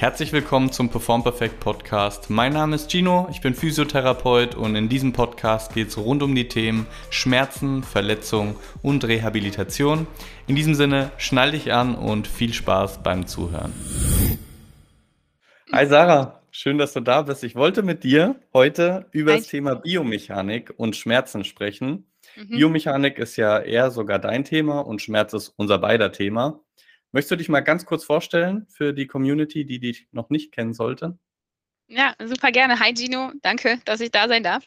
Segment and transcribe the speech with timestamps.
[0.00, 2.30] Herzlich willkommen zum Perform Perfect Podcast.
[2.30, 6.34] Mein Name ist Gino, ich bin Physiotherapeut und in diesem Podcast geht es rund um
[6.34, 10.06] die Themen Schmerzen, Verletzung und Rehabilitation.
[10.46, 13.74] In diesem Sinne, schnall dich an und viel Spaß beim Zuhören.
[15.70, 17.44] Hi Sarah, schön, dass du da bist.
[17.44, 22.06] Ich wollte mit dir heute über das Thema Biomechanik und Schmerzen sprechen.
[22.36, 22.56] Mhm.
[22.56, 26.58] Biomechanik ist ja eher sogar dein Thema und Schmerz ist unser beider Thema.
[27.12, 30.74] Möchtest du dich mal ganz kurz vorstellen für die Community, die dich noch nicht kennen
[30.74, 31.18] sollte?
[31.88, 32.78] Ja, super gerne.
[32.78, 34.64] Hi Gino, danke, dass ich da sein darf.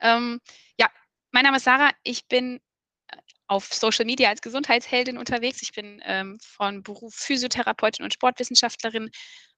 [0.00, 0.40] Ähm,
[0.78, 0.88] ja,
[1.30, 1.92] mein Name ist Sarah.
[2.02, 2.60] Ich bin
[3.06, 5.62] äh, auf Social Media als Gesundheitsheldin unterwegs.
[5.62, 9.10] Ich bin ähm, von Beruf Physiotherapeutin und Sportwissenschaftlerin,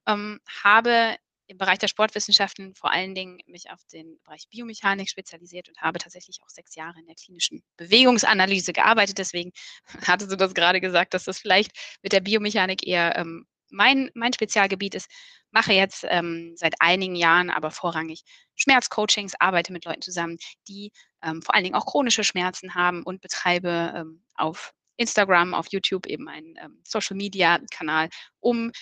[0.06, 1.16] ähm, habe
[1.48, 5.98] im Bereich der Sportwissenschaften vor allen Dingen mich auf den Bereich Biomechanik spezialisiert und habe
[5.98, 9.18] tatsächlich auch sechs Jahre in der klinischen Bewegungsanalyse gearbeitet.
[9.18, 9.52] Deswegen
[10.06, 14.32] hattest du das gerade gesagt, dass das vielleicht mit der Biomechanik eher ähm, mein, mein
[14.32, 15.10] Spezialgebiet ist.
[15.50, 18.22] Mache jetzt ähm, seit einigen Jahren aber vorrangig
[18.56, 20.92] Schmerzcoachings, arbeite mit Leuten zusammen, die
[21.22, 26.06] ähm, vor allen Dingen auch chronische Schmerzen haben und betreibe ähm, auf Instagram, auf YouTube
[26.06, 28.08] eben einen ähm, Social-Media-Kanal,
[28.40, 28.72] um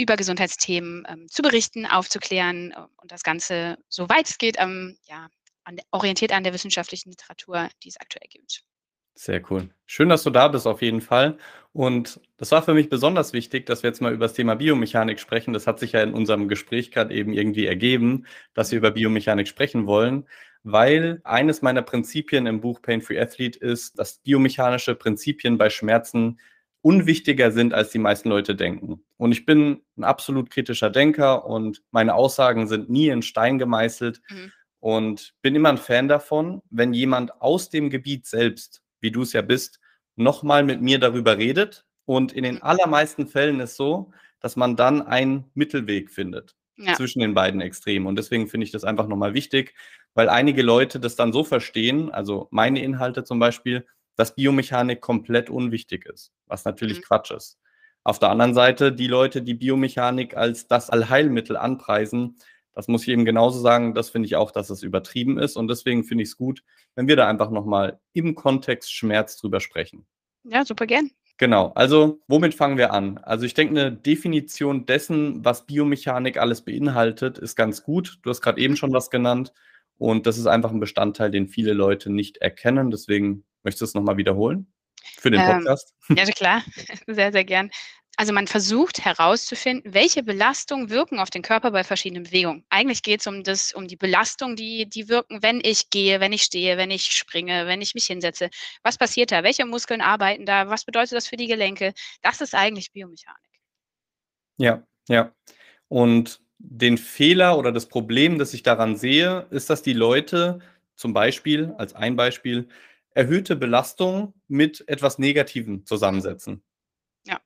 [0.00, 5.28] über Gesundheitsthemen ähm, zu berichten, aufzuklären äh, und das Ganze, soweit es geht, ähm, ja,
[5.64, 8.62] an, orientiert an der wissenschaftlichen Literatur, die es aktuell gibt.
[9.14, 9.68] Sehr cool.
[9.84, 11.36] Schön, dass du da bist, auf jeden Fall.
[11.72, 15.20] Und das war für mich besonders wichtig, dass wir jetzt mal über das Thema Biomechanik
[15.20, 15.52] sprechen.
[15.52, 19.46] Das hat sich ja in unserem Gespräch gerade eben irgendwie ergeben, dass wir über Biomechanik
[19.46, 20.26] sprechen wollen,
[20.62, 26.38] weil eines meiner Prinzipien im Buch Pain Free Athlete ist, dass biomechanische Prinzipien bei Schmerzen
[26.82, 29.02] unwichtiger sind, als die meisten Leute denken.
[29.16, 34.22] Und ich bin ein absolut kritischer Denker und meine Aussagen sind nie in Stein gemeißelt
[34.30, 34.52] mhm.
[34.80, 39.32] und bin immer ein Fan davon, wenn jemand aus dem Gebiet selbst, wie du es
[39.32, 39.78] ja bist,
[40.16, 41.84] nochmal mit mir darüber redet.
[42.06, 42.62] Und in den mhm.
[42.62, 46.94] allermeisten Fällen ist so, dass man dann einen Mittelweg findet ja.
[46.94, 48.06] zwischen den beiden Extremen.
[48.06, 49.74] Und deswegen finde ich das einfach nochmal wichtig,
[50.14, 55.50] weil einige Leute das dann so verstehen, also meine Inhalte zum Beispiel, dass Biomechanik komplett
[55.50, 57.04] unwichtig ist, was natürlich mhm.
[57.04, 57.58] Quatsch ist.
[58.02, 62.36] Auf der anderen Seite, die Leute, die Biomechanik als das Allheilmittel anpreisen,
[62.72, 65.56] das muss ich eben genauso sagen, das finde ich auch, dass es übertrieben ist.
[65.56, 66.62] Und deswegen finde ich es gut,
[66.94, 70.06] wenn wir da einfach nochmal im Kontext Schmerz drüber sprechen.
[70.44, 71.10] Ja, super gern.
[71.36, 73.18] Genau, also womit fangen wir an?
[73.18, 78.18] Also ich denke, eine Definition dessen, was Biomechanik alles beinhaltet, ist ganz gut.
[78.22, 78.76] Du hast gerade eben mhm.
[78.76, 79.52] schon was genannt.
[80.00, 82.90] Und das ist einfach ein Bestandteil, den viele Leute nicht erkennen.
[82.90, 84.72] Deswegen Möchtest du es nochmal wiederholen
[85.18, 85.94] für den ähm, Podcast?
[86.08, 86.64] ja, klar,
[87.06, 87.70] sehr, sehr gern.
[88.16, 92.66] Also man versucht herauszufinden, welche Belastungen wirken auf den Körper bei verschiedenen Bewegungen.
[92.68, 96.32] Eigentlich geht es um das, um die Belastung, die, die wirken, wenn ich gehe, wenn
[96.32, 98.50] ich stehe, wenn ich springe, wenn ich mich hinsetze.
[98.82, 99.42] Was passiert da?
[99.42, 100.68] Welche Muskeln arbeiten da?
[100.68, 101.94] Was bedeutet das für die Gelenke?
[102.20, 103.38] Das ist eigentlich Biomechanik.
[104.58, 105.32] Ja, ja.
[105.88, 110.60] Und den Fehler oder das Problem, das ich daran sehe, ist, dass die Leute
[110.94, 112.68] zum Beispiel, als ein Beispiel,
[113.14, 116.62] erhöhte Belastung mit etwas Negativem zusammensetzen.
[117.26, 117.40] Ja.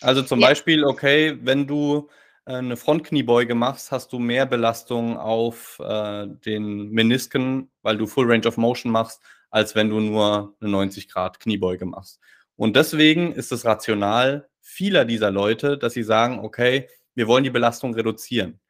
[0.00, 0.48] Also zum ja.
[0.48, 2.08] Beispiel, okay, wenn du
[2.46, 8.30] äh, eine Frontkniebeuge machst, hast du mehr Belastung auf äh, den Menisken, weil du Full
[8.30, 9.20] Range of Motion machst,
[9.50, 12.18] als wenn du nur eine 90 Grad Kniebeuge machst.
[12.56, 16.88] Und deswegen ist es rational vieler dieser Leute, dass sie sagen, okay,
[17.18, 18.60] wir wollen die Belastung reduzieren.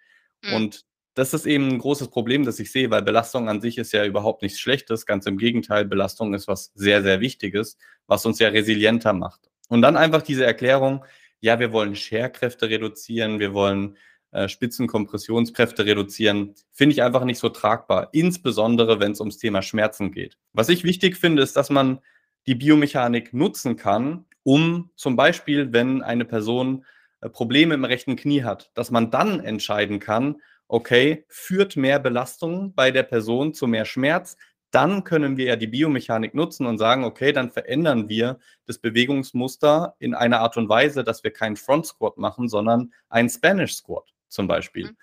[0.43, 0.55] Mhm.
[0.55, 3.93] Und das ist eben ein großes Problem, das ich sehe, weil Belastung an sich ist
[3.93, 5.05] ja überhaupt nichts Schlechtes.
[5.05, 7.77] Ganz im Gegenteil, Belastung ist was sehr, sehr Wichtiges,
[8.07, 9.51] was uns ja resilienter macht.
[9.69, 11.05] Und dann einfach diese Erklärung,
[11.41, 13.97] ja, wir wollen Scherkräfte reduzieren, wir wollen
[14.31, 20.11] äh, Spitzenkompressionskräfte reduzieren, finde ich einfach nicht so tragbar, insbesondere wenn es ums Thema Schmerzen
[20.11, 20.39] geht.
[20.53, 21.99] Was ich wichtig finde, ist, dass man
[22.47, 26.87] die Biomechanik nutzen kann, um zum Beispiel, wenn eine Person
[27.21, 32.91] Probleme im rechten Knie hat, dass man dann entscheiden kann, okay, führt mehr Belastung bei
[32.91, 34.37] der Person zu mehr Schmerz,
[34.71, 39.95] dann können wir ja die Biomechanik nutzen und sagen, okay, dann verändern wir das Bewegungsmuster
[39.99, 44.13] in einer Art und Weise, dass wir keinen Front Squat machen, sondern einen Spanish Squat
[44.29, 44.97] zum Beispiel, mhm.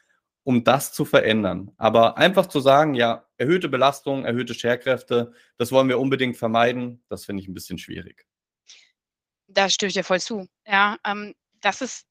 [0.43, 1.71] um das zu verändern.
[1.77, 7.25] Aber einfach zu sagen, ja, erhöhte Belastung, erhöhte Scherkräfte, das wollen wir unbedingt vermeiden, das
[7.25, 8.27] finde ich ein bisschen schwierig.
[9.47, 10.47] Da stimme ich dir voll zu.
[10.67, 11.33] Ja, ähm,
[11.65, 12.05] das ist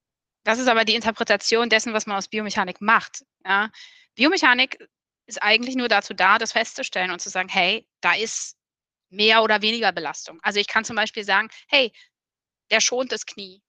[0.44, 3.24] das ist aber die Interpretation dessen, was man aus Biomechanik macht.
[3.44, 3.70] Ja.
[4.14, 4.78] Biomechanik
[5.26, 8.56] ist eigentlich nur dazu da, das festzustellen und zu sagen, hey, da ist
[9.08, 10.38] mehr oder weniger Belastung.
[10.42, 11.92] Also ich kann zum Beispiel sagen, hey,
[12.70, 13.62] der schont das Knie,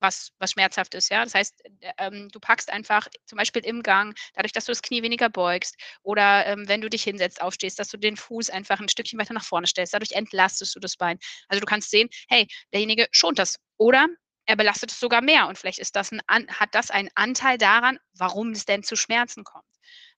[0.00, 1.10] was, was schmerzhaft ist.
[1.10, 1.24] Ja?
[1.24, 4.80] Das heißt, äh, ähm, du packst einfach zum Beispiel im Gang, dadurch, dass du das
[4.80, 8.80] Knie weniger beugst oder ähm, wenn du dich hinsetzt, aufstehst, dass du den Fuß einfach
[8.80, 9.92] ein Stückchen weiter nach vorne stellst.
[9.92, 11.18] Dadurch entlastest du das Bein.
[11.48, 13.58] Also du kannst sehen, hey, derjenige schont das.
[13.76, 14.08] Oder
[14.48, 17.98] er belastet es sogar mehr und vielleicht ist das ein, hat das einen Anteil daran,
[18.14, 19.68] warum es denn zu Schmerzen kommt.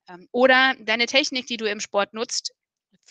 [0.09, 2.55] Ähm, oder deine Technik, die du im Sport nutzt,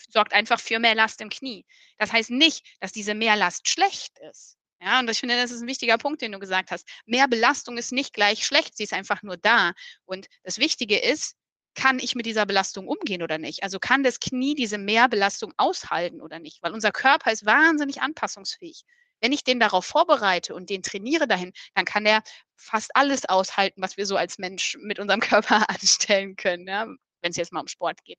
[0.08, 1.66] sorgt einfach für mehr Last im Knie.
[1.98, 4.56] Das heißt nicht, dass diese Mehrlast schlecht ist.
[4.80, 6.88] Ja, und ich finde, das ist ein wichtiger Punkt, den du gesagt hast.
[7.04, 9.74] Mehr Belastung ist nicht gleich schlecht, sie ist einfach nur da.
[10.06, 11.36] Und das Wichtige ist,
[11.74, 13.62] kann ich mit dieser Belastung umgehen oder nicht?
[13.62, 16.62] Also kann das Knie diese Mehrbelastung aushalten oder nicht?
[16.62, 18.84] Weil unser Körper ist wahnsinnig anpassungsfähig.
[19.20, 22.22] Wenn ich den darauf vorbereite und den trainiere dahin, dann kann er
[22.56, 25.20] fast alles aushalten, was wir so als Mensch mit unserem
[25.60, 26.86] Körper anstellen können, ja?
[27.22, 28.18] wenn es jetzt mal um Sport geht.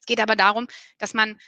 [0.00, 0.66] Es geht aber darum,
[0.98, 1.38] dass man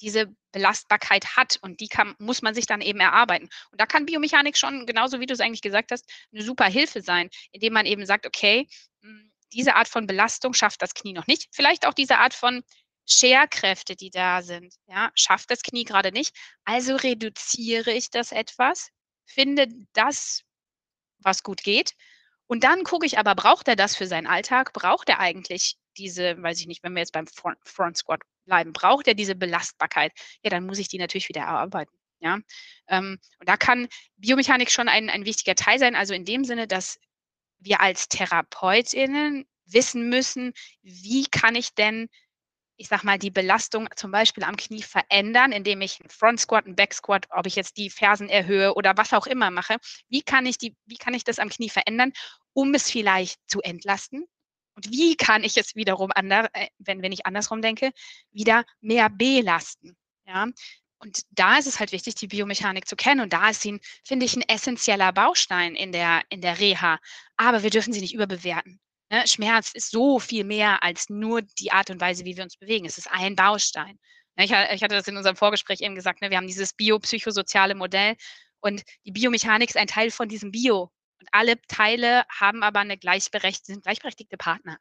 [0.00, 3.48] diese Belastbarkeit hat und die kann, muss man sich dann eben erarbeiten.
[3.70, 7.00] Und da kann Biomechanik schon, genauso wie du es eigentlich gesagt hast, eine super Hilfe
[7.00, 8.68] sein, indem man eben sagt, okay,
[9.02, 11.48] hm, diese Art von Belastung schafft das Knie noch nicht.
[11.52, 12.62] Vielleicht auch diese Art von
[13.06, 16.34] Scherkräfte, die da sind, ja, schafft das Knie gerade nicht.
[16.64, 18.90] Also reduziere ich das etwas,
[19.26, 20.42] finde das,
[21.18, 21.94] was gut geht.
[22.46, 24.72] Und dann gucke ich aber, braucht er das für seinen Alltag?
[24.72, 28.72] Braucht er eigentlich diese, weiß ich nicht, wenn wir jetzt beim Front, Front Squat bleiben,
[28.72, 30.12] braucht er diese Belastbarkeit?
[30.42, 31.96] Ja, dann muss ich die natürlich wieder erarbeiten.
[32.20, 32.38] Ja,
[32.88, 35.94] ähm, und da kann Biomechanik schon ein, ein wichtiger Teil sein.
[35.94, 36.98] Also in dem Sinne, dass
[37.58, 40.52] wir als TherapeutInnen wissen müssen,
[40.82, 42.08] wie kann ich denn,
[42.76, 46.66] ich sag mal, die Belastung zum Beispiel am Knie verändern, indem ich einen Front Squat,
[46.66, 49.76] einen Back Squat, ob ich jetzt die Fersen erhöhe oder was auch immer mache.
[50.08, 52.12] Wie kann ich die, wie kann ich das am Knie verändern,
[52.52, 54.26] um es vielleicht zu entlasten?
[54.76, 57.92] Und wie kann ich es wiederum, ander, äh, wenn, wenn ich andersrum denke,
[58.32, 59.96] wieder mehr belasten?
[60.26, 60.48] Ja,
[60.98, 63.20] und da ist es halt wichtig, die Biomechanik zu kennen.
[63.20, 66.98] Und da ist sie, finde ich, ein essentieller Baustein in der, in der Reha.
[67.36, 68.80] Aber wir dürfen sie nicht überbewerten.
[69.10, 69.26] Ne?
[69.26, 72.86] Schmerz ist so viel mehr als nur die Art und Weise, wie wir uns bewegen.
[72.86, 73.98] Es ist ein Baustein.
[74.36, 74.44] Ne?
[74.44, 76.30] Ich, ich hatte das in unserem Vorgespräch eben gesagt, ne?
[76.30, 78.16] wir haben dieses biopsychosoziale Modell
[78.60, 80.90] und die Biomechanik ist ein Teil von diesem Bio.
[81.20, 84.78] Und alle Teile haben aber eine gleichberechtigte, sind gleichberechtigte Partner.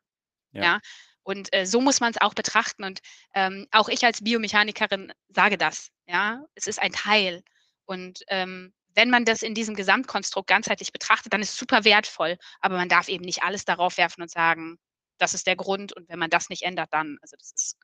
[0.51, 0.63] Ja.
[0.63, 0.79] ja?
[1.23, 2.83] Und äh, so muss man es auch betrachten.
[2.83, 2.99] Und
[3.33, 5.89] ähm, auch ich als Biomechanikerin sage das.
[6.05, 7.43] Ja, es ist ein Teil.
[7.85, 12.37] Und ähm, wenn man das in diesem Gesamtkonstrukt ganzheitlich betrachtet, dann ist es super wertvoll.
[12.61, 14.77] Aber man darf eben nicht alles darauf werfen und sagen,
[15.17, 15.93] das ist der Grund.
[15.93, 17.77] Und wenn man das nicht ändert, dann, also das ist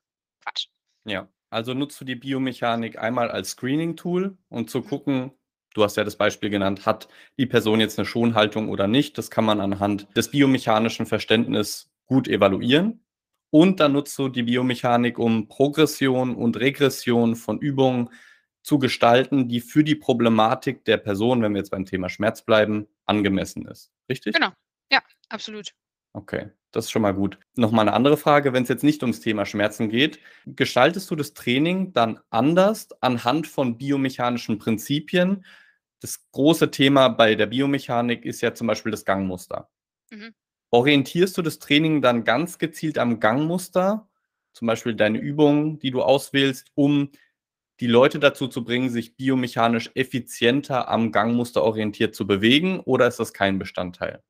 [0.44, 0.68] Quatsch.
[1.06, 4.88] Ja, also nutzt du die Biomechanik einmal als Screening-Tool und zu mhm.
[4.88, 5.32] gucken,
[5.74, 7.08] du hast ja das Beispiel genannt, hat
[7.38, 9.18] die Person jetzt eine Schonhaltung oder nicht.
[9.18, 13.04] Das kann man anhand des biomechanischen Verständnisses gut evaluieren.
[13.52, 18.12] Und dann nutzt du die Biomechanik, um Progression und Regression von Übungen
[18.70, 22.88] zu gestalten, die für die Problematik der Person, wenn wir jetzt beim Thema Schmerz bleiben,
[23.08, 23.92] angemessen ist.
[24.08, 24.36] Richtig?
[24.36, 24.52] Genau.
[24.92, 25.74] Ja, absolut.
[26.14, 27.40] Okay, das ist schon mal gut.
[27.56, 31.34] Nochmal eine andere Frage, wenn es jetzt nicht ums Thema Schmerzen geht, gestaltest du das
[31.34, 35.44] Training dann anders anhand von biomechanischen Prinzipien?
[36.00, 39.72] Das große Thema bei der Biomechanik ist ja zum Beispiel das Gangmuster.
[40.12, 40.36] Mhm.
[40.70, 44.08] Orientierst du das Training dann ganz gezielt am Gangmuster,
[44.54, 47.10] zum Beispiel deine Übungen, die du auswählst, um
[47.80, 53.20] die Leute dazu zu bringen, sich biomechanisch effizienter am Gangmuster orientiert zu bewegen, oder ist
[53.20, 54.24] das kein Bestandteil?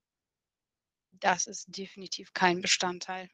[1.11, 3.29] Das ist definitiv kein Bestandteil.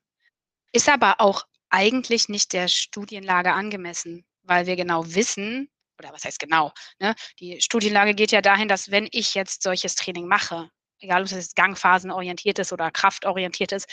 [0.71, 5.69] Ist aber auch eigentlich nicht der Studienlage angemessen, weil wir genau wissen,
[6.00, 7.15] oder was heißt genau, ne?
[7.39, 11.56] die Studienlage geht ja dahin, dass wenn ich jetzt solches Training mache, egal ob es
[11.56, 13.87] gangphasenorientiert ist oder kraftorientiert ist,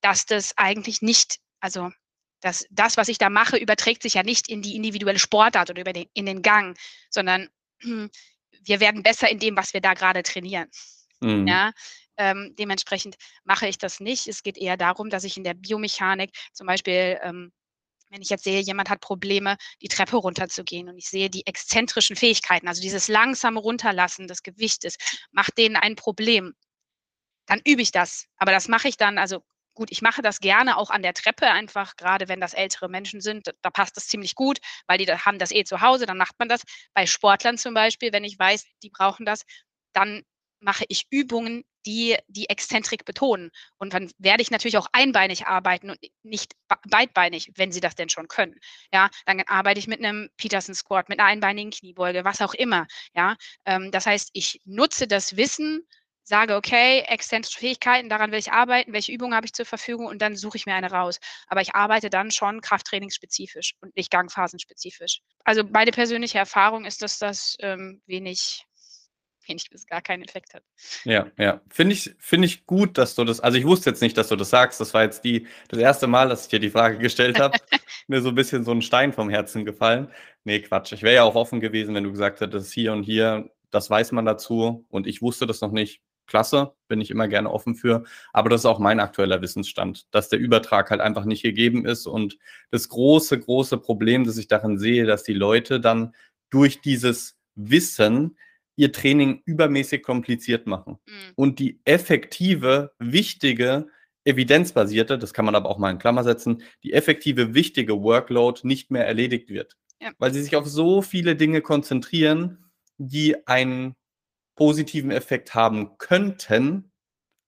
[0.00, 1.90] dass das eigentlich nicht, also
[2.40, 5.80] dass das, was ich da mache, überträgt sich ja nicht in die individuelle Sportart oder
[5.80, 6.76] über den, in den Gang,
[7.10, 7.48] sondern
[7.80, 10.68] wir werden besser in dem, was wir da gerade trainieren.
[11.20, 11.46] Mhm.
[11.46, 11.72] Ja,
[12.18, 14.26] ähm, dementsprechend mache ich das nicht.
[14.26, 17.52] Es geht eher darum, dass ich in der Biomechanik zum Beispiel ähm,
[18.10, 22.16] wenn ich jetzt sehe, jemand hat Probleme, die Treppe runterzugehen und ich sehe die exzentrischen
[22.16, 24.96] Fähigkeiten, also dieses langsame Runterlassen des Gewichtes,
[25.32, 26.54] macht denen ein Problem,
[27.46, 28.26] dann übe ich das.
[28.36, 29.42] Aber das mache ich dann, also
[29.76, 33.20] gut, ich mache das gerne auch an der Treppe, einfach gerade wenn das ältere Menschen
[33.20, 36.34] sind, da passt das ziemlich gut, weil die haben das eh zu Hause, dann macht
[36.38, 36.62] man das.
[36.94, 39.42] Bei Sportlern zum Beispiel, wenn ich weiß, die brauchen das,
[39.92, 40.22] dann
[40.60, 43.50] mache ich Übungen, die die Exzentrik betonen.
[43.76, 46.54] Und dann werde ich natürlich auch einbeinig arbeiten und nicht
[46.88, 48.58] beidbeinig, wenn sie das denn schon können.
[48.92, 52.86] Ja, dann arbeite ich mit einem Peterson Squat, mit einer einbeinigen Kniebeuge, was auch immer.
[53.14, 55.86] Ja, ähm, das heißt, ich nutze das Wissen,
[56.26, 60.20] sage, okay, exzentrische Fähigkeiten, daran will ich arbeiten, welche Übungen habe ich zur Verfügung und
[60.20, 61.20] dann suche ich mir eine raus.
[61.46, 65.20] Aber ich arbeite dann schon krafttrainingsspezifisch und nicht gangphasenspezifisch.
[65.44, 68.64] Also meine persönliche Erfahrung ist, dass das ähm, wenig
[69.48, 70.64] wenig bis gar keinen Effekt hat.
[71.04, 71.60] Ja, ja.
[71.70, 74.34] Finde ich, finde ich gut, dass du das, also ich wusste jetzt nicht, dass du
[74.34, 74.80] das sagst.
[74.80, 77.56] Das war jetzt die, das erste Mal, dass ich dir die Frage gestellt habe.
[78.08, 80.12] Mir so ein bisschen so ein Stein vom Herzen gefallen.
[80.42, 80.90] Nee, Quatsch.
[80.90, 84.12] Ich wäre ja auch offen gewesen, wenn du gesagt hättest, hier und hier das weiß
[84.12, 86.00] man dazu und ich wusste das noch nicht.
[86.26, 88.04] Klasse, bin ich immer gerne offen für.
[88.32, 92.06] Aber das ist auch mein aktueller Wissensstand, dass der Übertrag halt einfach nicht gegeben ist.
[92.06, 92.38] Und
[92.70, 96.14] das große, große Problem, das ich darin sehe, dass die Leute dann
[96.50, 98.36] durch dieses Wissen
[98.76, 100.98] ihr Training übermäßig kompliziert machen.
[101.06, 101.32] Mhm.
[101.34, 103.86] Und die effektive, wichtige,
[104.24, 108.90] evidenzbasierte, das kann man aber auch mal in Klammer setzen, die effektive, wichtige Workload nicht
[108.90, 109.76] mehr erledigt wird.
[110.00, 110.10] Ja.
[110.18, 112.64] Weil sie sich auf so viele Dinge konzentrieren,
[112.98, 113.94] die einen
[114.56, 116.90] positiven Effekt haben könnten.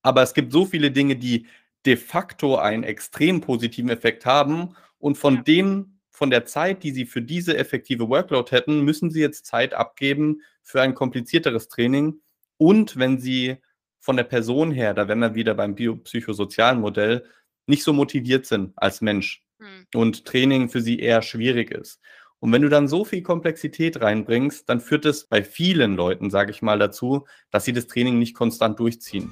[0.03, 1.47] Aber es gibt so viele Dinge, die
[1.85, 4.77] de facto einen extrem positiven Effekt haben.
[4.99, 5.43] Und von ja.
[5.43, 9.75] dem, von der Zeit, die sie für diese effektive Workload hätten, müssen sie jetzt Zeit
[9.75, 12.21] abgeben für ein komplizierteres Training.
[12.57, 13.57] Und wenn sie
[14.01, 17.25] von der Person her, da wären wir wieder beim biopsychosozialen Modell,
[17.67, 19.87] nicht so motiviert sind als Mensch hm.
[19.95, 22.01] und Training für sie eher schwierig ist.
[22.41, 26.53] Und wenn du dann so viel Komplexität reinbringst, dann führt es bei vielen Leuten, sage
[26.53, 29.31] ich mal, dazu, dass sie das Training nicht konstant durchziehen.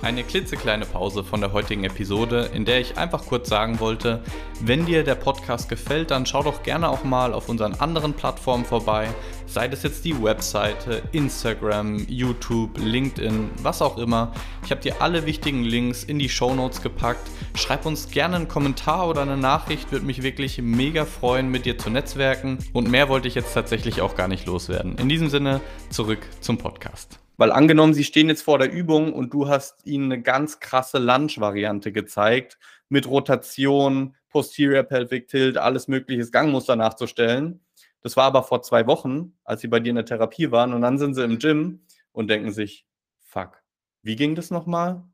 [0.00, 4.22] Eine klitzekleine Pause von der heutigen Episode, in der ich einfach kurz sagen wollte,
[4.60, 8.64] wenn dir der Podcast gefällt, dann schau doch gerne auch mal auf unseren anderen Plattformen
[8.64, 9.08] vorbei,
[9.46, 14.32] sei das jetzt die Webseite, Instagram, YouTube, LinkedIn, was auch immer.
[14.64, 17.28] Ich habe dir alle wichtigen Links in die Show Notes gepackt.
[17.54, 21.76] Schreib uns gerne einen Kommentar oder eine Nachricht, würde mich wirklich mega freuen, mit dir
[21.76, 22.58] zu netzwerken.
[22.72, 24.96] Und mehr wollte ich jetzt tatsächlich auch gar nicht loswerden.
[24.96, 27.18] In diesem Sinne, zurück zum Podcast.
[27.38, 30.98] Weil angenommen, sie stehen jetzt vor der Übung und du hast ihnen eine ganz krasse
[30.98, 37.60] Lunge-Variante gezeigt, mit Rotation, Posterior Pelvic Tilt, alles mögliche Gangmuster nachzustellen.
[38.00, 40.82] Das war aber vor zwei Wochen, als sie bei dir in der Therapie waren und
[40.82, 42.84] dann sind sie im Gym und denken sich,
[43.20, 43.62] fuck,
[44.02, 45.04] wie ging das nochmal?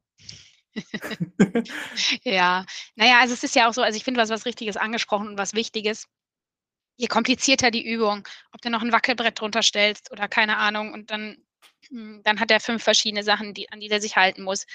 [2.24, 2.64] ja,
[2.96, 5.38] naja, also es ist ja auch so, also ich finde was, was Richtiges angesprochen und
[5.38, 6.08] was Wichtiges.
[6.96, 11.10] Je komplizierter die Übung, ob du noch ein Wackelbrett drunter stellst oder keine Ahnung und
[11.10, 11.36] dann
[11.90, 14.66] dann hat er fünf verschiedene Sachen, die, an die er sich halten muss.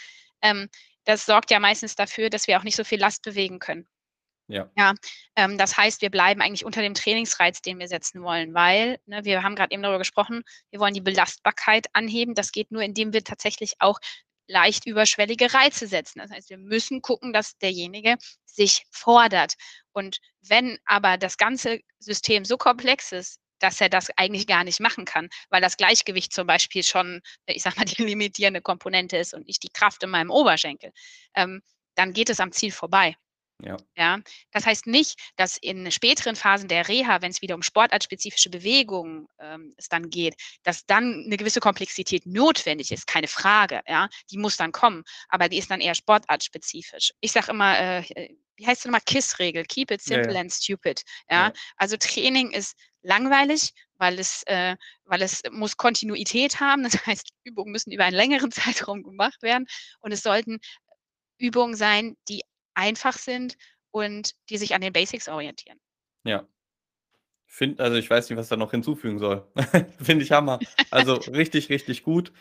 [0.42, 0.70] Ähm,
[1.06, 3.88] das sorgt ja meistens dafür, dass wir auch nicht so viel Last bewegen können.
[4.48, 4.70] Ja.
[4.76, 4.94] ja
[5.36, 9.24] ähm, das heißt, wir bleiben eigentlich unter dem Trainingsreiz, den wir setzen wollen, weil ne,
[9.24, 12.34] wir haben gerade eben darüber gesprochen, wir wollen die Belastbarkeit anheben.
[12.34, 14.00] Das geht nur, indem wir tatsächlich auch
[14.48, 16.20] leicht überschwellige Reize setzen.
[16.20, 19.54] Das heißt, wir müssen gucken, dass derjenige sich fordert.
[19.92, 24.80] Und wenn aber das ganze System so komplex ist, dass er das eigentlich gar nicht
[24.80, 29.18] machen kann, weil das Gleichgewicht zum Beispiel schon, äh, ich sag mal, die limitierende Komponente
[29.18, 30.92] ist und nicht die Kraft in meinem Oberschenkel,
[31.36, 31.62] ähm,
[31.96, 33.16] dann geht es am Ziel vorbei.
[33.62, 33.78] Ja.
[33.98, 34.20] ja.
[34.52, 39.28] Das heißt nicht, dass in späteren Phasen der Reha, wenn es wieder um sportartspezifische Bewegungen
[39.40, 43.82] ähm, es dann geht, dass dann eine gewisse Komplexität notwendig ist, keine Frage.
[43.88, 47.12] Ja, die muss dann kommen, aber die ist dann eher sportartspezifisch.
[47.20, 50.52] Ich sage immer, äh, äh wie heißt es nochmal, KISS-Regel, keep it simple ja, and
[50.52, 51.04] stupid.
[51.30, 51.48] Ja?
[51.48, 51.54] ja?
[51.78, 54.76] also Training ist langweilig, weil es, äh,
[55.06, 56.84] weil es muss Kontinuität haben.
[56.84, 59.66] Das heißt, Übungen müssen über einen längeren Zeitraum gemacht werden
[60.02, 60.60] und es sollten
[61.38, 63.56] Übungen sein, die einfach sind
[63.92, 65.80] und die sich an den Basics orientieren.
[66.26, 66.46] Ja.
[67.46, 69.48] Find, also ich weiß nicht, was da noch hinzufügen soll.
[70.02, 70.60] Finde ich Hammer.
[70.92, 72.32] Also richtig, richtig gut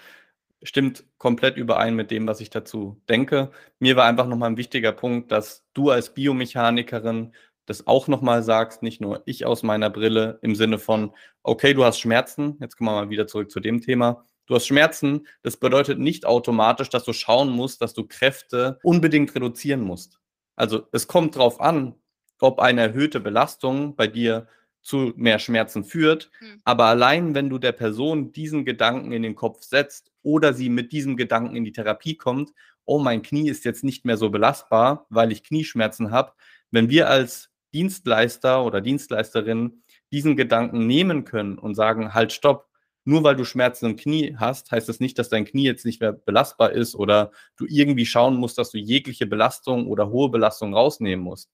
[0.62, 3.50] stimmt komplett überein mit dem, was ich dazu denke.
[3.78, 7.32] Mir war einfach nochmal ein wichtiger Punkt, dass du als Biomechanikerin
[7.66, 11.12] das auch nochmal sagst, nicht nur ich aus meiner Brille im Sinne von,
[11.42, 14.24] okay, du hast Schmerzen, jetzt kommen wir mal wieder zurück zu dem Thema.
[14.46, 19.34] Du hast Schmerzen, das bedeutet nicht automatisch, dass du schauen musst, dass du Kräfte unbedingt
[19.34, 20.18] reduzieren musst.
[20.56, 21.94] Also es kommt drauf an,
[22.40, 24.48] ob eine erhöhte Belastung bei dir
[24.80, 26.30] zu mehr Schmerzen führt.
[26.40, 26.62] Mhm.
[26.64, 30.92] Aber allein, wenn du der Person diesen Gedanken in den Kopf setzt oder sie mit
[30.92, 32.52] diesem Gedanken in die Therapie kommt,
[32.84, 36.32] oh, mein Knie ist jetzt nicht mehr so belastbar, weil ich Knieschmerzen habe.
[36.70, 42.68] Wenn wir als Dienstleister oder Dienstleisterin diesen Gedanken nehmen können und sagen, halt, stopp,
[43.04, 46.00] nur weil du Schmerzen im Knie hast, heißt das nicht, dass dein Knie jetzt nicht
[46.00, 50.74] mehr belastbar ist oder du irgendwie schauen musst, dass du jegliche Belastung oder hohe Belastung
[50.74, 51.50] rausnehmen musst.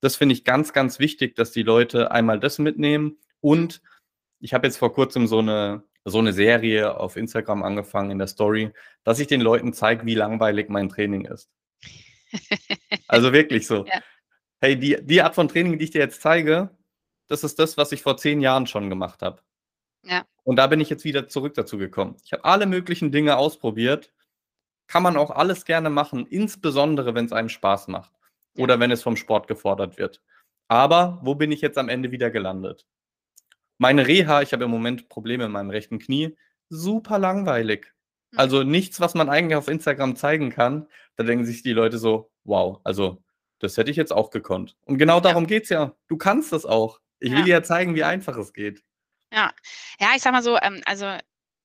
[0.00, 3.18] Das finde ich ganz, ganz wichtig, dass die Leute einmal das mitnehmen.
[3.40, 3.82] Und
[4.40, 8.26] ich habe jetzt vor kurzem so eine, so eine Serie auf Instagram angefangen in der
[8.26, 8.72] Story,
[9.04, 11.50] dass ich den Leuten zeige, wie langweilig mein Training ist.
[13.08, 13.84] also wirklich so.
[13.94, 14.00] Ja.
[14.60, 16.70] Hey, die, die Art von Training, die ich dir jetzt zeige,
[17.28, 19.42] das ist das, was ich vor zehn Jahren schon gemacht habe.
[20.04, 20.24] Ja.
[20.42, 22.16] Und da bin ich jetzt wieder zurück dazu gekommen.
[22.24, 24.12] Ich habe alle möglichen Dinge ausprobiert.
[24.86, 28.12] Kann man auch alles gerne machen, insbesondere wenn es einem Spaß macht
[28.56, 30.22] oder wenn es vom Sport gefordert wird.
[30.68, 32.86] Aber wo bin ich jetzt am Ende wieder gelandet?
[33.78, 36.36] Meine Reha, ich habe im Moment Probleme in meinem rechten Knie,
[36.68, 37.92] super langweilig.
[38.32, 38.38] Mhm.
[38.38, 40.86] Also nichts, was man eigentlich auf Instagram zeigen kann.
[41.16, 43.22] Da denken sich die Leute so, wow, also
[43.58, 44.76] das hätte ich jetzt auch gekonnt.
[44.84, 45.48] Und genau darum ja.
[45.48, 45.94] geht es ja.
[46.08, 47.00] Du kannst das auch.
[47.18, 47.36] Ich ja.
[47.36, 48.82] will dir ja zeigen, wie einfach es geht.
[49.32, 49.52] Ja,
[49.98, 51.06] ja, ich sag mal so, ähm, also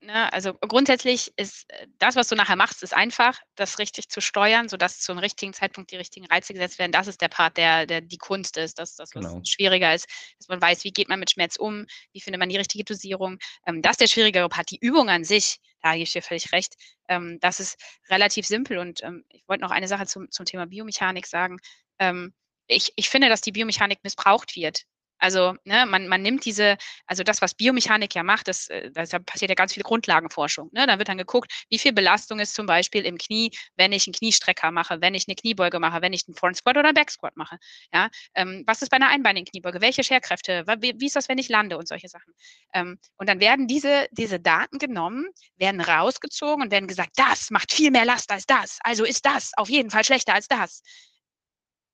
[0.02, 4.22] ne, also grundsätzlich ist äh, das, was du nachher machst, ist einfach, das richtig zu
[4.22, 6.92] steuern, sodass zum richtigen Zeitpunkt die richtigen Reize gesetzt werden.
[6.92, 9.42] Das ist der Part, der, der die Kunst ist, dass das genau.
[9.46, 12.58] schwieriger ist, dass man weiß, wie geht man mit Schmerz um, wie findet man die
[12.58, 13.38] richtige Dosierung.
[13.66, 14.72] Ähm, das ist der schwierigere Part.
[14.72, 16.76] Die Übung an sich, da gebe ich dir völlig recht,
[17.08, 17.78] ähm, das ist
[18.10, 18.78] relativ simpel.
[18.78, 21.58] Und ähm, ich wollte noch eine Sache zum, zum Thema Biomechanik sagen.
[22.00, 22.34] Ähm,
[22.68, 24.84] ich, ich finde, dass die Biomechanik missbraucht wird.
[25.20, 29.10] Also ne, man, man nimmt diese, also das, was Biomechanik ja macht, das, äh, das
[29.10, 30.70] da passiert ja ganz viel Grundlagenforschung.
[30.72, 30.88] Ne?
[30.88, 34.14] Da wird dann geguckt, wie viel Belastung ist zum Beispiel im Knie, wenn ich einen
[34.14, 37.12] Kniestrecker mache, wenn ich eine Kniebeuge mache, wenn ich einen Front Squat oder einen Back
[37.12, 37.58] Squat mache.
[37.94, 38.10] Ja?
[38.34, 39.82] Ähm, was ist bei einer einbeinigen Kniebeuge?
[39.82, 40.66] Welche Scherkräfte?
[40.80, 42.34] Wie, wie, ist das, wenn ich lande und solche Sachen?
[42.74, 47.74] Ähm, und dann werden diese, diese Daten genommen, werden rausgezogen und werden gesagt, das macht
[47.74, 48.80] viel mehr Last als das.
[48.84, 50.82] Also ist das auf jeden Fall schlechter als das.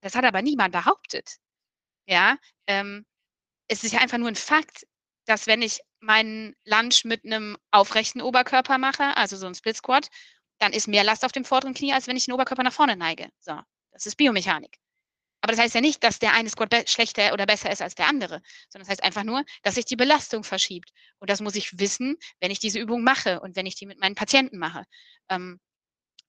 [0.02, 1.38] Das hat aber niemand behauptet.
[2.08, 3.06] Ja, ähm,
[3.68, 4.86] es ist ja einfach nur ein Fakt,
[5.26, 10.10] dass wenn ich meinen Lunge mit einem aufrechten Oberkörper mache, also so ein Split Squat,
[10.60, 12.96] dann ist mehr Last auf dem vorderen Knie, als wenn ich den Oberkörper nach vorne
[12.96, 13.30] neige.
[13.40, 13.60] So,
[13.92, 14.78] das ist Biomechanik.
[15.42, 18.08] Aber das heißt ja nicht, dass der eine Squat schlechter oder besser ist als der
[18.08, 20.92] andere, sondern das heißt einfach nur, dass sich die Belastung verschiebt.
[21.20, 24.00] Und das muss ich wissen, wenn ich diese Übung mache und wenn ich die mit
[24.00, 24.86] meinen Patienten mache.
[25.30, 25.60] Ähm,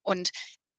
[0.02, 0.31] und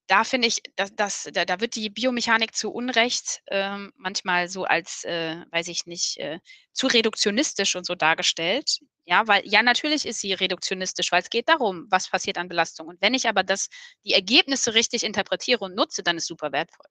[0.08, 4.64] da finde ich, dass, dass, da, da, wird die Biomechanik zu Unrecht ähm, manchmal so
[4.64, 6.40] als, äh, weiß ich nicht, äh,
[6.72, 8.80] zu reduktionistisch und so dargestellt.
[9.06, 12.88] Ja, weil ja, natürlich ist sie reduktionistisch, weil es geht darum, was passiert an Belastung.
[12.88, 13.70] Und wenn ich aber das,
[14.06, 16.88] die Ergebnisse richtig interpretiere und nutze, dann ist super wertvoll.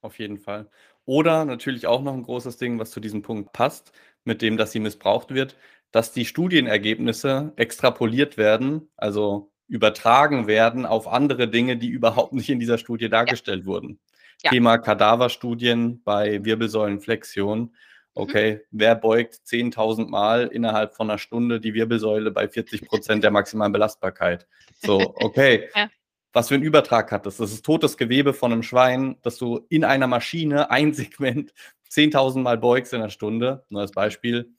[0.00, 0.70] Auf jeden Fall.
[1.04, 3.92] Oder natürlich auch noch ein großes Ding, was zu diesem Punkt passt,
[4.24, 5.56] mit dem, dass sie missbraucht wird,
[5.92, 12.60] dass die Studienergebnisse extrapoliert werden, also übertragen werden auf andere Dinge, die überhaupt nicht in
[12.60, 13.66] dieser Studie dargestellt ja.
[13.66, 13.98] wurden.
[14.42, 14.50] Ja.
[14.50, 17.60] Thema Kadaverstudien bei Wirbelsäulenflexion.
[17.60, 17.70] Mhm.
[18.14, 18.60] Okay, mhm.
[18.70, 23.72] wer beugt 10.000 Mal innerhalb von einer Stunde die Wirbelsäule bei 40 Prozent der maximalen
[23.72, 24.46] Belastbarkeit?
[24.78, 25.68] So, okay.
[25.74, 25.88] ja.
[26.32, 27.38] Was für einen Übertrag hat das?
[27.38, 31.54] Das ist totes Gewebe von einem Schwein, dass du in einer Maschine ein Segment
[31.90, 33.64] 10.000 Mal beugst in einer Stunde.
[33.70, 34.52] Nur als Beispiel.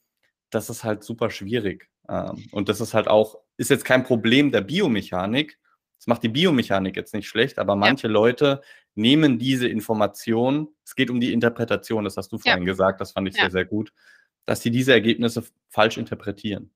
[0.50, 1.88] Das ist halt super schwierig.
[2.10, 5.60] Ähm, und das ist halt auch, ist jetzt kein Problem der Biomechanik.
[5.98, 8.14] Das macht die Biomechanik jetzt nicht schlecht, aber manche ja.
[8.14, 8.62] Leute
[8.96, 12.66] nehmen diese Information, es geht um die Interpretation, das hast du vorhin ja.
[12.66, 13.44] gesagt, das fand ich ja.
[13.44, 13.92] sehr, sehr gut,
[14.46, 16.72] dass sie diese Ergebnisse falsch interpretieren.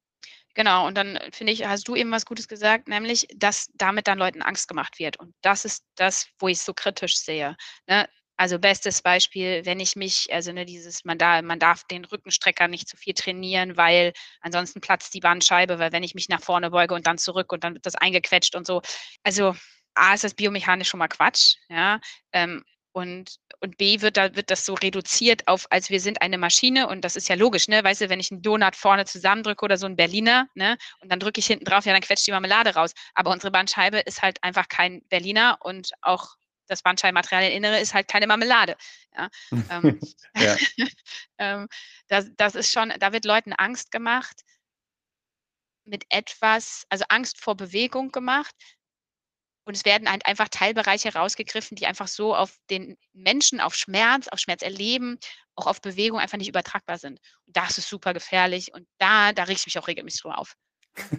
[0.53, 4.17] Genau, und dann finde ich, hast du eben was Gutes gesagt, nämlich, dass damit dann
[4.17, 5.17] Leuten Angst gemacht wird.
[5.17, 7.55] Und das ist das, wo ich es so kritisch sehe.
[7.87, 8.07] Ne?
[8.41, 12.67] Also bestes Beispiel, wenn ich mich, also ne, dieses, man, da, man darf den Rückenstrecker
[12.67, 16.71] nicht zu viel trainieren, weil ansonsten platzt die Bandscheibe, weil wenn ich mich nach vorne
[16.71, 18.81] beuge und dann zurück und dann wird das eingequetscht und so.
[19.21, 19.55] Also
[19.93, 21.99] A ist das biomechanisch schon mal Quatsch, ja.
[22.33, 26.39] Ähm, und, und B wird, da, wird das so reduziert auf, als wir sind eine
[26.39, 27.83] Maschine und das ist ja logisch, ne?
[27.83, 30.77] Weißt du, wenn ich einen Donut vorne zusammendrücke oder so einen Berliner, ne?
[30.99, 32.93] Und dann drücke ich hinten drauf, ja, dann quetscht die Marmelade raus.
[33.13, 36.37] Aber unsere Bandscheibe ist halt einfach kein Berliner und auch
[36.71, 38.77] das Bandscheibenmaterial Innere ist halt keine Marmelade.
[39.15, 39.29] Ja,
[39.69, 39.99] ähm,
[40.35, 40.55] ja.
[41.37, 41.67] ähm,
[42.07, 44.41] das, das ist schon, da wird Leuten Angst gemacht
[45.83, 48.55] mit etwas, also Angst vor Bewegung gemacht.
[49.63, 54.27] Und es werden halt einfach Teilbereiche rausgegriffen, die einfach so auf den Menschen, auf Schmerz,
[54.27, 55.19] auf Schmerz erleben,
[55.55, 57.19] auch auf Bewegung einfach nicht übertragbar sind.
[57.45, 58.73] Und das ist super gefährlich.
[58.73, 60.55] Und da, da reg ich mich auch regelmäßig drüber auf.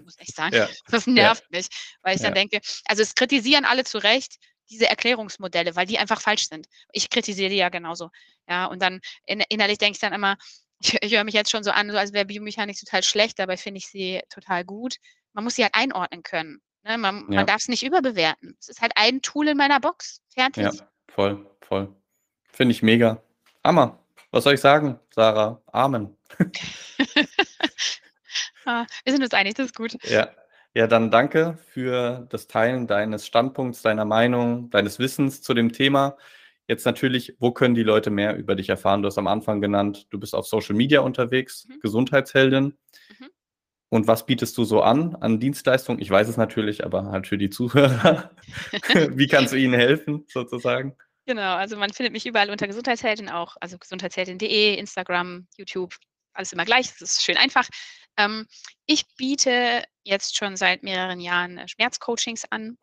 [0.04, 0.54] Muss ich sagen.
[0.56, 0.68] Ja.
[0.86, 1.58] Das nervt ja.
[1.58, 1.68] mich,
[2.02, 4.36] weil ich dann denke, also es kritisieren alle zu Recht,
[4.72, 6.66] diese Erklärungsmodelle, weil die einfach falsch sind.
[6.92, 8.10] Ich kritisiere die ja genauso.
[8.48, 10.36] Ja, und dann in, innerlich denke ich dann immer,
[10.80, 13.56] ich, ich höre mich jetzt schon so an, so als wäre Biomechanik total schlecht, dabei
[13.56, 14.96] finde ich sie total gut.
[15.32, 16.60] Man muss sie halt einordnen können.
[16.84, 16.98] Ne?
[16.98, 17.36] Man, ja.
[17.36, 18.56] man darf es nicht überbewerten.
[18.58, 20.20] Es ist halt ein Tool in meiner Box.
[20.34, 20.64] Fertig.
[20.64, 20.72] Ja,
[21.08, 21.94] voll, voll.
[22.52, 23.22] Finde ich mega.
[23.64, 23.98] Hammer.
[24.30, 25.60] Was soll ich sagen, Sarah?
[25.66, 26.16] Amen.
[28.64, 29.96] ah, wir sind uns einig, das ist gut.
[30.04, 30.30] Ja.
[30.74, 36.16] Ja, dann danke für das Teilen deines Standpunkts, deiner Meinung, deines Wissens zu dem Thema.
[36.66, 39.02] Jetzt natürlich, wo können die Leute mehr über dich erfahren?
[39.02, 41.80] Du hast am Anfang genannt, du bist auf Social Media unterwegs, mhm.
[41.80, 42.64] Gesundheitsheldin.
[43.18, 43.28] Mhm.
[43.90, 46.00] Und was bietest du so an, an Dienstleistungen?
[46.00, 48.30] Ich weiß es natürlich, aber halt für die Zuhörer.
[49.10, 50.96] Wie kannst du ihnen helfen, sozusagen?
[51.26, 55.94] Genau, also man findet mich überall unter Gesundheitsheldin auch, also gesundheitsheldin.de, Instagram, YouTube,
[56.32, 57.68] alles immer gleich, das ist schön einfach.
[58.18, 58.46] Ähm,
[58.86, 62.78] ich biete jetzt schon seit mehreren Jahren äh, Schmerzcoachings an,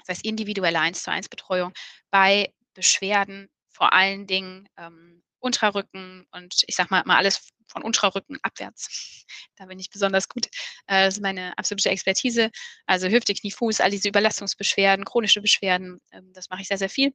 [0.00, 1.72] das heißt individuelle 1 zu 1 Betreuung
[2.10, 8.38] bei Beschwerden, vor allen Dingen ähm, Unterrücken und ich sage mal mal alles von Unterrücken
[8.42, 8.88] abwärts.
[9.56, 10.46] Da bin ich besonders gut.
[10.86, 12.50] Äh, das ist meine absolute Expertise.
[12.86, 16.90] Also Hüfte, Knie, Fuß, all diese Überlastungsbeschwerden, chronische Beschwerden, ähm, das mache ich sehr, sehr
[16.90, 17.14] viel.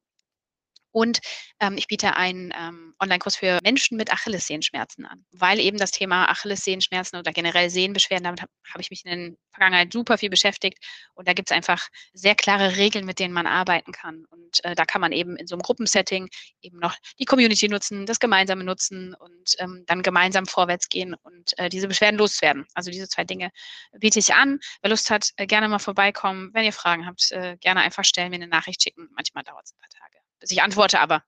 [0.91, 1.19] Und
[1.59, 6.29] ähm, ich biete einen ähm, Online-Kurs für Menschen mit Achillessehenschmerzen an, weil eben das Thema
[6.29, 10.83] Achillessehenschmerzen oder generell Sehnenbeschwerden, damit habe hab ich mich in der Vergangenheit super viel beschäftigt.
[11.13, 14.25] Und da gibt es einfach sehr klare Regeln, mit denen man arbeiten kann.
[14.29, 16.29] Und äh, da kann man eben in so einem Gruppensetting
[16.61, 21.57] eben noch die Community nutzen, das Gemeinsame nutzen und ähm, dann gemeinsam vorwärts gehen und
[21.57, 22.65] äh, diese Beschwerden loswerden.
[22.73, 23.51] Also diese zwei Dinge
[23.99, 24.59] biete ich an.
[24.81, 26.51] Wer Lust hat, äh, gerne mal vorbeikommen.
[26.53, 29.09] Wenn ihr Fragen habt, äh, gerne einfach stellen, mir eine Nachricht schicken.
[29.15, 31.23] Manchmal dauert es ein paar Tage bis ich antworte, aber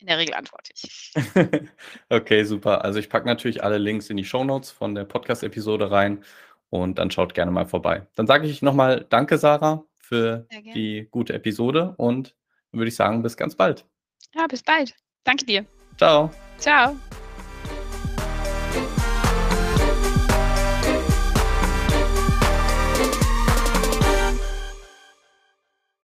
[0.00, 1.12] in der Regel antworte ich.
[2.08, 2.84] okay, super.
[2.84, 6.24] Also ich packe natürlich alle Links in die Show Notes von der Podcast-Episode rein
[6.70, 8.06] und dann schaut gerne mal vorbei.
[8.14, 12.34] Dann sage ich nochmal Danke, Sarah, für die gute Episode und
[12.72, 13.86] würde ich sagen, bis ganz bald.
[14.34, 14.94] Ja, bis bald.
[15.24, 15.64] Danke dir.
[15.96, 16.30] Ciao.
[16.58, 16.96] Ciao.